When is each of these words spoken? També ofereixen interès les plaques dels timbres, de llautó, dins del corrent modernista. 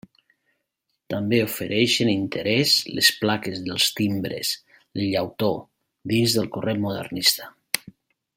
També 1.13 1.41
ofereixen 1.47 2.09
interès 2.13 2.73
les 2.99 3.11
plaques 3.25 3.61
dels 3.67 3.91
timbres, 4.01 4.55
de 5.01 5.05
llautó, 5.11 5.51
dins 6.15 6.39
del 6.39 6.51
corrent 6.57 6.83
modernista. 6.89 7.53